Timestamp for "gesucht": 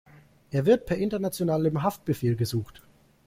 2.35-2.81